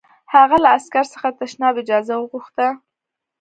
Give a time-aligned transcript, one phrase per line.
[0.33, 2.67] هغه له عسکر څخه د تشناب اجازه وغوښته